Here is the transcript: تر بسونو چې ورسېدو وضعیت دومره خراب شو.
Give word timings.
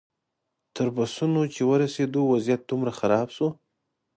تر 0.75 0.87
بسونو 0.95 1.41
چې 1.53 1.61
ورسېدو 1.71 2.21
وضعیت 2.33 2.61
دومره 2.65 2.91
خراب 2.99 3.27
شو. 3.35 3.47